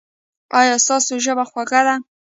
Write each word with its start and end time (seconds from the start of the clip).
ایا 0.59 0.75
ستاسو 0.85 1.13
ژبه 1.25 1.43
خوږه 1.49 1.81
ده؟ 1.87 1.95